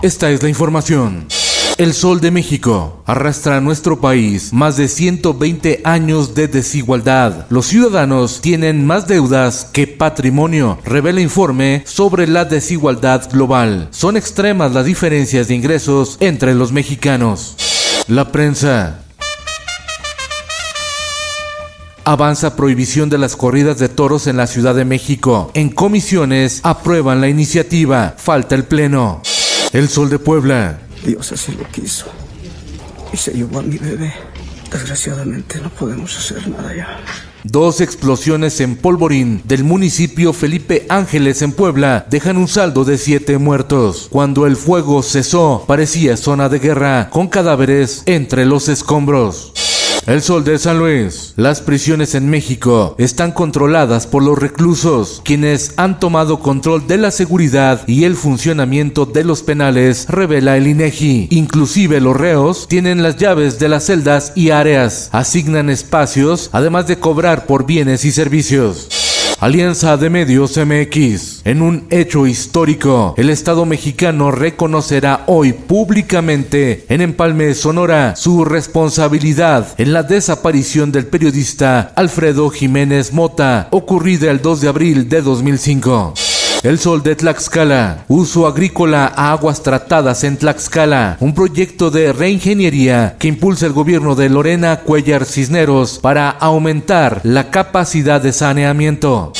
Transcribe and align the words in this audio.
Esta 0.00 0.30
es 0.30 0.44
la 0.44 0.48
información. 0.48 1.26
El 1.76 1.92
Sol 1.92 2.20
de 2.20 2.30
México 2.30 3.02
arrastra 3.04 3.56
a 3.56 3.60
nuestro 3.60 4.00
país 4.00 4.52
más 4.52 4.76
de 4.76 4.86
120 4.86 5.80
años 5.82 6.36
de 6.36 6.46
desigualdad. 6.46 7.46
Los 7.50 7.66
ciudadanos 7.66 8.40
tienen 8.40 8.86
más 8.86 9.08
deudas 9.08 9.64
que 9.72 9.88
patrimonio, 9.88 10.78
revela 10.84 11.20
informe 11.20 11.82
sobre 11.84 12.28
la 12.28 12.44
desigualdad 12.44 13.28
global. 13.28 13.88
Son 13.90 14.16
extremas 14.16 14.72
las 14.72 14.84
diferencias 14.84 15.48
de 15.48 15.56
ingresos 15.56 16.16
entre 16.20 16.54
los 16.54 16.70
mexicanos. 16.70 17.56
La 18.06 18.30
prensa. 18.30 19.00
Avanza 22.04 22.54
prohibición 22.54 23.10
de 23.10 23.18
las 23.18 23.34
corridas 23.34 23.78
de 23.78 23.88
toros 23.88 24.28
en 24.28 24.36
la 24.36 24.46
Ciudad 24.46 24.76
de 24.76 24.84
México. 24.84 25.50
En 25.54 25.70
comisiones 25.70 26.60
aprueban 26.62 27.20
la 27.20 27.28
iniciativa. 27.28 28.14
Falta 28.16 28.54
el 28.54 28.62
pleno. 28.62 29.22
El 29.72 29.88
Sol 29.88 30.08
de 30.08 30.18
Puebla. 30.18 30.78
Dios 31.04 31.30
así 31.30 31.52
lo 31.52 31.68
quiso. 31.70 32.06
Y 33.12 33.16
se 33.18 33.32
llevó 33.32 33.58
a 33.58 33.62
mi 33.62 33.76
bebé. 33.76 34.14
Desgraciadamente 34.70 35.60
no 35.60 35.68
podemos 35.68 36.16
hacer 36.16 36.48
nada 36.48 36.74
ya. 36.74 37.00
Dos 37.44 37.82
explosiones 37.82 38.60
en 38.60 38.76
Polvorín 38.76 39.42
del 39.44 39.64
municipio 39.64 40.32
Felipe 40.32 40.86
Ángeles 40.88 41.42
en 41.42 41.52
Puebla 41.52 42.06
dejan 42.10 42.38
un 42.38 42.48
saldo 42.48 42.84
de 42.84 42.96
siete 42.96 43.36
muertos. 43.36 44.08
Cuando 44.10 44.46
el 44.46 44.56
fuego 44.56 45.02
cesó, 45.02 45.64
parecía 45.66 46.16
zona 46.16 46.48
de 46.48 46.58
guerra, 46.58 47.10
con 47.10 47.28
cadáveres 47.28 48.02
entre 48.06 48.46
los 48.46 48.68
escombros. 48.68 49.52
El 50.08 50.22
Sol 50.22 50.42
de 50.42 50.58
San 50.58 50.78
Luis. 50.78 51.34
Las 51.36 51.60
prisiones 51.60 52.14
en 52.14 52.30
México 52.30 52.94
están 52.96 53.30
controladas 53.30 54.06
por 54.06 54.22
los 54.22 54.38
reclusos, 54.38 55.20
quienes 55.22 55.74
han 55.76 56.00
tomado 56.00 56.38
control 56.38 56.86
de 56.86 56.96
la 56.96 57.10
seguridad 57.10 57.86
y 57.86 58.04
el 58.04 58.16
funcionamiento 58.16 59.04
de 59.04 59.24
los 59.24 59.42
penales, 59.42 60.06
revela 60.08 60.56
el 60.56 60.66
INEGI. 60.66 61.28
Inclusive 61.30 62.00
los 62.00 62.16
reos 62.16 62.68
tienen 62.68 63.02
las 63.02 63.18
llaves 63.18 63.58
de 63.58 63.68
las 63.68 63.84
celdas 63.84 64.32
y 64.34 64.48
áreas, 64.48 65.10
asignan 65.12 65.68
espacios, 65.68 66.48
además 66.52 66.86
de 66.86 66.98
cobrar 66.98 67.44
por 67.44 67.66
bienes 67.66 68.06
y 68.06 68.10
servicios. 68.10 69.07
Alianza 69.40 69.96
de 69.96 70.10
Medios 70.10 70.56
MX. 70.56 71.42
En 71.44 71.62
un 71.62 71.86
hecho 71.90 72.26
histórico, 72.26 73.14
el 73.16 73.30
Estado 73.30 73.64
mexicano 73.66 74.32
reconocerá 74.32 75.22
hoy 75.26 75.52
públicamente 75.52 76.84
en 76.88 77.02
Empalme, 77.02 77.54
Sonora, 77.54 78.16
su 78.16 78.44
responsabilidad 78.44 79.68
en 79.78 79.92
la 79.92 80.02
desaparición 80.02 80.90
del 80.90 81.06
periodista 81.06 81.92
Alfredo 81.94 82.50
Jiménez 82.50 83.12
Mota, 83.12 83.68
ocurrida 83.70 84.28
el 84.32 84.42
2 84.42 84.60
de 84.60 84.68
abril 84.68 85.08
de 85.08 85.22
2005. 85.22 86.14
El 86.64 86.80
Sol 86.80 87.04
de 87.04 87.14
Tlaxcala. 87.14 88.04
Uso 88.08 88.44
agrícola 88.44 89.12
a 89.14 89.30
aguas 89.30 89.62
tratadas 89.62 90.24
en 90.24 90.36
Tlaxcala. 90.36 91.16
Un 91.20 91.32
proyecto 91.32 91.88
de 91.92 92.12
reingeniería 92.12 93.14
que 93.16 93.28
impulsa 93.28 93.66
el 93.66 93.72
gobierno 93.72 94.16
de 94.16 94.28
Lorena 94.28 94.80
Cuellar 94.80 95.24
Cisneros 95.24 96.00
para 96.00 96.28
aumentar 96.30 97.20
la 97.22 97.50
capacidad 97.50 98.20
de 98.20 98.32
saneamiento. 98.32 99.32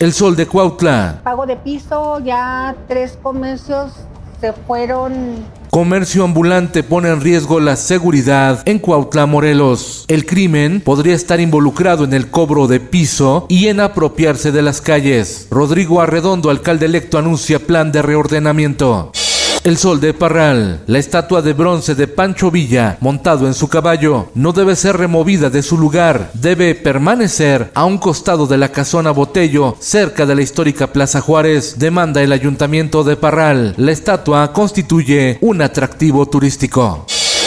El 0.00 0.12
Sol 0.12 0.36
de 0.36 0.46
Cuautla. 0.46 1.20
Pago 1.24 1.46
de 1.46 1.56
piso, 1.56 2.20
ya 2.22 2.76
tres 2.86 3.18
comercios 3.22 3.92
se 4.38 4.52
fueron 4.52 5.46
Comercio 5.76 6.24
ambulante 6.24 6.82
pone 6.82 7.10
en 7.10 7.20
riesgo 7.20 7.60
la 7.60 7.76
seguridad 7.76 8.62
en 8.64 8.78
Cuautla, 8.78 9.26
Morelos. 9.26 10.06
El 10.08 10.24
crimen 10.24 10.80
podría 10.80 11.14
estar 11.14 11.38
involucrado 11.38 12.04
en 12.04 12.14
el 12.14 12.30
cobro 12.30 12.66
de 12.66 12.80
piso 12.80 13.44
y 13.50 13.66
en 13.66 13.80
apropiarse 13.80 14.52
de 14.52 14.62
las 14.62 14.80
calles. 14.80 15.48
Rodrigo 15.50 16.00
Arredondo, 16.00 16.48
alcalde 16.48 16.86
electo, 16.86 17.18
anuncia 17.18 17.58
plan 17.58 17.92
de 17.92 18.00
reordenamiento. 18.00 19.12
El 19.66 19.78
Sol 19.78 19.98
de 19.98 20.14
Parral, 20.14 20.82
la 20.86 21.00
estatua 21.00 21.42
de 21.42 21.52
bronce 21.52 21.96
de 21.96 22.06
Pancho 22.06 22.52
Villa, 22.52 22.98
montado 23.00 23.48
en 23.48 23.54
su 23.54 23.66
caballo, 23.66 24.28
no 24.36 24.52
debe 24.52 24.76
ser 24.76 24.96
removida 24.96 25.50
de 25.50 25.60
su 25.60 25.76
lugar, 25.76 26.30
debe 26.34 26.76
permanecer 26.76 27.72
a 27.74 27.84
un 27.84 27.98
costado 27.98 28.46
de 28.46 28.58
la 28.58 28.70
casona 28.70 29.10
Botello, 29.10 29.76
cerca 29.80 30.24
de 30.24 30.36
la 30.36 30.42
histórica 30.42 30.92
Plaza 30.92 31.20
Juárez, 31.20 31.80
demanda 31.80 32.22
el 32.22 32.30
ayuntamiento 32.30 33.02
de 33.02 33.16
Parral. 33.16 33.74
La 33.76 33.90
estatua 33.90 34.52
constituye 34.52 35.38
un 35.40 35.60
atractivo 35.60 36.26
turístico. 36.26 37.04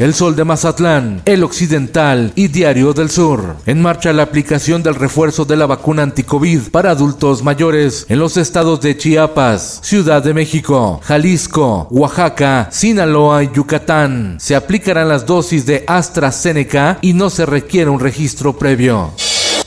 El 0.00 0.14
Sol 0.14 0.34
de 0.34 0.44
Mazatlán, 0.44 1.20
El 1.26 1.44
Occidental 1.44 2.32
y 2.34 2.48
Diario 2.48 2.94
del 2.94 3.10
Sur. 3.10 3.56
En 3.66 3.82
marcha 3.82 4.14
la 4.14 4.22
aplicación 4.22 4.82
del 4.82 4.94
refuerzo 4.94 5.44
de 5.44 5.58
la 5.58 5.66
vacuna 5.66 6.02
anticovid 6.02 6.70
para 6.70 6.92
adultos 6.92 7.44
mayores 7.44 8.06
en 8.08 8.18
los 8.18 8.38
estados 8.38 8.80
de 8.80 8.96
Chiapas, 8.96 9.80
Ciudad 9.82 10.22
de 10.22 10.32
México, 10.32 11.02
Jalisco, 11.04 11.86
Oaxaca, 11.90 12.70
Sinaloa 12.72 13.44
y 13.44 13.50
Yucatán. 13.52 14.38
Se 14.40 14.56
aplicarán 14.56 15.10
las 15.10 15.26
dosis 15.26 15.66
de 15.66 15.84
AstraZeneca 15.86 16.96
y 17.02 17.12
no 17.12 17.28
se 17.28 17.44
requiere 17.44 17.90
un 17.90 18.00
registro 18.00 18.56
previo. 18.56 19.12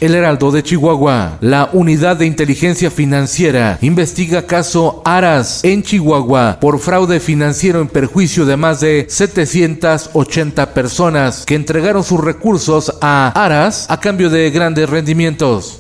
El 0.03 0.15
Heraldo 0.15 0.51
de 0.51 0.63
Chihuahua. 0.63 1.37
La 1.39 1.69
Unidad 1.71 2.17
de 2.17 2.25
Inteligencia 2.25 2.91
Financiera 2.91 3.77
investiga 3.81 4.45
caso 4.45 5.01
Aras 5.05 5.63
en 5.63 5.81
Chihuahua 5.81 6.57
por 6.59 6.79
fraude 6.79 7.21
financiero 7.21 7.79
en 7.79 7.87
perjuicio 7.87 8.45
de 8.45 8.57
más 8.57 8.81
de 8.81 9.05
780 9.07 10.73
personas 10.73 11.45
que 11.45 11.55
entregaron 11.55 12.03
sus 12.03 12.19
recursos 12.19 12.93
a 12.99 13.31
Aras 13.33 13.85
a 13.87 13.97
cambio 14.01 14.29
de 14.29 14.51
grandes 14.51 14.89
rendimientos. 14.89 15.79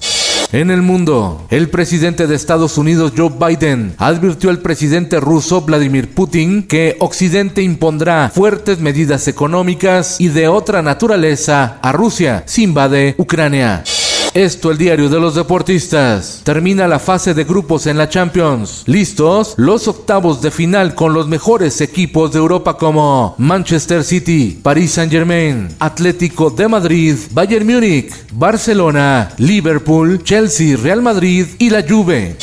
En 0.53 0.71
el 0.71 0.83
mundo, 0.83 1.45
el 1.49 1.67
presidente 1.67 2.25
de 2.25 2.35
Estados 2.35 2.77
Unidos 2.77 3.11
Joe 3.17 3.29
Biden 3.29 3.93
advirtió 3.97 4.51
al 4.51 4.59
presidente 4.59 5.19
ruso 5.19 5.63
Vladimir 5.63 6.13
Putin 6.13 6.63
que 6.63 6.95
Occidente 6.99 7.61
impondrá 7.61 8.31
fuertes 8.33 8.79
medidas 8.79 9.27
económicas 9.27 10.15
y 10.21 10.29
de 10.29 10.47
otra 10.47 10.81
naturaleza 10.81 11.77
a 11.81 11.91
Rusia 11.91 12.43
si 12.45 12.63
invade 12.63 13.15
Ucrania. 13.17 13.83
Esto 14.33 14.71
el 14.71 14.79
diario 14.79 15.09
de 15.09 15.19
los 15.19 15.35
deportistas. 15.35 16.41
Termina 16.43 16.87
la 16.87 16.97
fase 16.97 17.35
de 17.35 17.43
grupos 17.43 17.85
en 17.85 17.99
la 17.99 18.09
Champions. 18.09 18.81
¿Listos? 18.87 19.53
Los 19.57 19.87
octavos 19.87 20.41
de 20.41 20.49
final 20.49 20.95
con 20.95 21.13
los 21.13 21.27
mejores 21.27 21.79
equipos 21.81 22.31
de 22.31 22.39
Europa 22.39 22.75
como 22.75 23.35
Manchester 23.37 24.03
City, 24.03 24.59
Paris 24.63 24.93
Saint-Germain, 24.93 25.67
Atlético 25.77 26.49
de 26.49 26.67
Madrid, 26.67 27.15
Bayern 27.29 27.67
Múnich, 27.67 28.11
Barcelona, 28.31 29.29
Liverpool, 29.37 30.23
Chelsea, 30.23 30.77
Real 30.77 31.03
Madrid 31.03 31.45
y 31.59 31.69
la 31.69 31.85
Juve. 31.87 32.35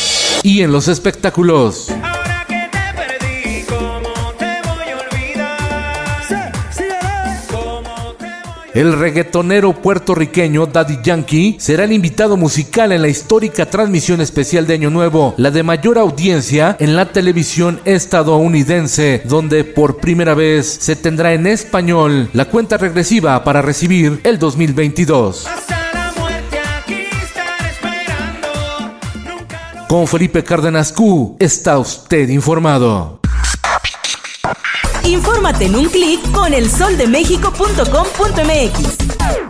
Y 0.44 0.60
en 0.60 0.70
los 0.70 0.86
espectáculos. 0.86 1.88
El 8.72 8.96
reggaetonero 8.96 9.72
puertorriqueño 9.72 10.66
Daddy 10.66 10.98
Yankee 11.02 11.56
será 11.58 11.84
el 11.84 11.92
invitado 11.92 12.36
musical 12.36 12.92
en 12.92 13.02
la 13.02 13.08
histórica 13.08 13.66
transmisión 13.66 14.20
especial 14.20 14.64
de 14.64 14.74
Año 14.74 14.90
Nuevo, 14.90 15.34
la 15.38 15.50
de 15.50 15.64
mayor 15.64 15.98
audiencia 15.98 16.76
en 16.78 16.94
la 16.94 17.06
televisión 17.06 17.80
estadounidense, 17.84 19.22
donde 19.24 19.64
por 19.64 19.96
primera 19.96 20.34
vez 20.34 20.68
se 20.68 20.94
tendrá 20.94 21.32
en 21.32 21.48
español 21.48 22.30
la 22.32 22.44
cuenta 22.44 22.76
regresiva 22.76 23.42
para 23.42 23.60
recibir 23.60 24.20
el 24.22 24.38
2022. 24.38 25.48
Con 29.88 30.06
Felipe 30.06 30.44
Cárdenas 30.44 30.92
Q, 30.92 31.34
está 31.40 31.76
usted 31.80 32.28
informado. 32.28 33.19
Infórmate 35.04 35.66
en 35.66 35.76
un 35.76 35.88
clic 35.88 36.28
con 36.32 36.52
elsoldemexico.com.mx. 36.52 39.49